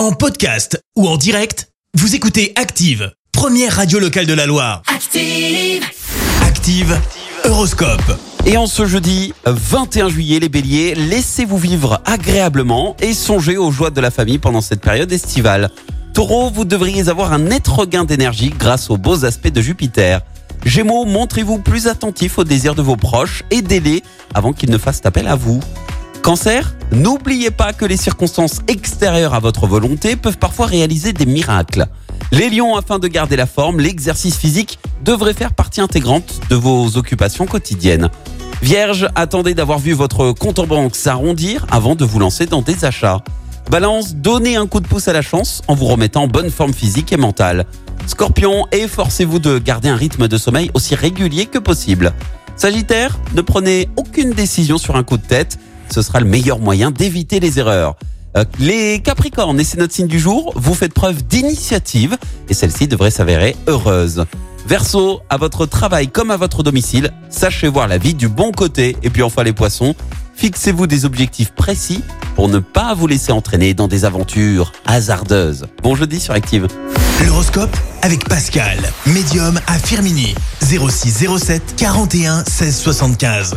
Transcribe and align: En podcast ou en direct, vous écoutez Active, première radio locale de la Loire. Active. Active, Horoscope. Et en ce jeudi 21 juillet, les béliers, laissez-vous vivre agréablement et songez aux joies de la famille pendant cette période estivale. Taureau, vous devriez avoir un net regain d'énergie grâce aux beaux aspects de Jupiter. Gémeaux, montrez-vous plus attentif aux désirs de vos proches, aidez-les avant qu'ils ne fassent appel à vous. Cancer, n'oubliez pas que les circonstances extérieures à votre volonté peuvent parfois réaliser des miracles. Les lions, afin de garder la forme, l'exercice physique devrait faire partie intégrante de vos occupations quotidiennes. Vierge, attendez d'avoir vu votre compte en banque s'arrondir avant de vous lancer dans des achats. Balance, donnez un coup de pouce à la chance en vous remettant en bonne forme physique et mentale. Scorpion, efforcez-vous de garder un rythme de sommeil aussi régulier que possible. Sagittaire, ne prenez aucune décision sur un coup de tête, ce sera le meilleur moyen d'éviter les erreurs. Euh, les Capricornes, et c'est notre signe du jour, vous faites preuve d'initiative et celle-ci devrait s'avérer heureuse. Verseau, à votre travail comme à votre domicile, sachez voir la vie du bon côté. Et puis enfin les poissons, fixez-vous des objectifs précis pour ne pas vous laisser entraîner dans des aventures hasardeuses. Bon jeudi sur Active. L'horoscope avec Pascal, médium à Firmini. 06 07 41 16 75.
En 0.00 0.12
podcast 0.12 0.82
ou 0.96 1.06
en 1.06 1.18
direct, 1.18 1.68
vous 1.92 2.14
écoutez 2.14 2.54
Active, 2.56 3.12
première 3.32 3.76
radio 3.76 3.98
locale 3.98 4.24
de 4.24 4.32
la 4.32 4.46
Loire. 4.46 4.80
Active. 4.86 5.84
Active, 6.42 6.98
Horoscope. 7.44 8.18
Et 8.46 8.56
en 8.56 8.66
ce 8.66 8.86
jeudi 8.86 9.34
21 9.44 10.08
juillet, 10.08 10.40
les 10.40 10.48
béliers, 10.48 10.94
laissez-vous 10.94 11.58
vivre 11.58 12.00
agréablement 12.06 12.96
et 13.02 13.12
songez 13.12 13.58
aux 13.58 13.70
joies 13.70 13.90
de 13.90 14.00
la 14.00 14.10
famille 14.10 14.38
pendant 14.38 14.62
cette 14.62 14.80
période 14.80 15.12
estivale. 15.12 15.68
Taureau, 16.14 16.48
vous 16.48 16.64
devriez 16.64 17.10
avoir 17.10 17.34
un 17.34 17.38
net 17.40 17.68
regain 17.68 18.04
d'énergie 18.04 18.54
grâce 18.58 18.88
aux 18.88 18.96
beaux 18.96 19.26
aspects 19.26 19.52
de 19.52 19.60
Jupiter. 19.60 20.22
Gémeaux, 20.64 21.04
montrez-vous 21.04 21.58
plus 21.58 21.88
attentif 21.88 22.38
aux 22.38 22.44
désirs 22.44 22.74
de 22.74 22.80
vos 22.80 22.96
proches, 22.96 23.44
aidez-les 23.50 24.02
avant 24.32 24.54
qu'ils 24.54 24.70
ne 24.70 24.78
fassent 24.78 25.02
appel 25.04 25.28
à 25.28 25.34
vous. 25.34 25.60
Cancer, 26.22 26.74
n'oubliez 26.92 27.50
pas 27.50 27.72
que 27.72 27.86
les 27.86 27.96
circonstances 27.96 28.60
extérieures 28.68 29.32
à 29.32 29.40
votre 29.40 29.66
volonté 29.66 30.16
peuvent 30.16 30.36
parfois 30.36 30.66
réaliser 30.66 31.14
des 31.14 31.24
miracles. 31.24 31.86
Les 32.30 32.50
lions, 32.50 32.76
afin 32.76 32.98
de 32.98 33.08
garder 33.08 33.36
la 33.36 33.46
forme, 33.46 33.80
l'exercice 33.80 34.36
physique 34.36 34.78
devrait 35.02 35.32
faire 35.32 35.54
partie 35.54 35.80
intégrante 35.80 36.40
de 36.50 36.56
vos 36.56 36.96
occupations 36.98 37.46
quotidiennes. 37.46 38.10
Vierge, 38.62 39.08
attendez 39.14 39.54
d'avoir 39.54 39.78
vu 39.78 39.92
votre 39.92 40.32
compte 40.32 40.58
en 40.58 40.66
banque 40.66 40.94
s'arrondir 40.94 41.66
avant 41.70 41.94
de 41.94 42.04
vous 42.04 42.18
lancer 42.18 42.44
dans 42.44 42.60
des 42.60 42.84
achats. 42.84 43.22
Balance, 43.70 44.14
donnez 44.14 44.56
un 44.56 44.66
coup 44.66 44.80
de 44.80 44.86
pouce 44.86 45.08
à 45.08 45.14
la 45.14 45.22
chance 45.22 45.62
en 45.68 45.74
vous 45.74 45.86
remettant 45.86 46.24
en 46.24 46.28
bonne 46.28 46.50
forme 46.50 46.74
physique 46.74 47.12
et 47.12 47.16
mentale. 47.16 47.64
Scorpion, 48.06 48.66
efforcez-vous 48.72 49.38
de 49.38 49.58
garder 49.58 49.88
un 49.88 49.96
rythme 49.96 50.28
de 50.28 50.36
sommeil 50.36 50.70
aussi 50.74 50.94
régulier 50.94 51.46
que 51.46 51.58
possible. 51.58 52.12
Sagittaire, 52.56 53.18
ne 53.34 53.40
prenez 53.40 53.88
aucune 53.96 54.32
décision 54.32 54.76
sur 54.76 54.96
un 54.96 55.02
coup 55.02 55.16
de 55.16 55.26
tête, 55.26 55.58
ce 55.92 56.02
sera 56.02 56.20
le 56.20 56.26
meilleur 56.26 56.58
moyen 56.58 56.90
d'éviter 56.90 57.40
les 57.40 57.58
erreurs. 57.58 57.96
Euh, 58.36 58.44
les 58.60 59.00
Capricornes, 59.00 59.58
et 59.58 59.64
c'est 59.64 59.78
notre 59.78 59.92
signe 59.92 60.06
du 60.06 60.20
jour, 60.20 60.52
vous 60.54 60.74
faites 60.74 60.94
preuve 60.94 61.24
d'initiative 61.24 62.16
et 62.48 62.54
celle-ci 62.54 62.86
devrait 62.86 63.10
s'avérer 63.10 63.56
heureuse. 63.66 64.24
Verseau, 64.66 65.20
à 65.30 65.36
votre 65.36 65.66
travail 65.66 66.08
comme 66.08 66.30
à 66.30 66.36
votre 66.36 66.62
domicile, 66.62 67.10
sachez 67.28 67.66
voir 67.66 67.88
la 67.88 67.98
vie 67.98 68.14
du 68.14 68.28
bon 68.28 68.52
côté. 68.52 68.96
Et 69.02 69.10
puis 69.10 69.22
enfin 69.22 69.42
les 69.42 69.52
poissons, 69.52 69.94
fixez-vous 70.36 70.86
des 70.86 71.04
objectifs 71.04 71.50
précis 71.50 72.04
pour 72.36 72.48
ne 72.48 72.60
pas 72.60 72.94
vous 72.94 73.08
laisser 73.08 73.32
entraîner 73.32 73.74
dans 73.74 73.88
des 73.88 74.04
aventures 74.04 74.72
hasardeuses. 74.86 75.66
Bon 75.82 75.96
jeudi 75.96 76.20
sur 76.20 76.34
Active. 76.34 76.68
L'horoscope 77.26 77.76
avec 78.02 78.28
Pascal, 78.28 78.78
médium 79.06 79.58
à 79.66 79.78
Firmini. 79.78 80.34
06 80.62 81.26
07 81.38 81.74
41 81.76 82.44
16 82.44 82.76
75. 82.78 83.56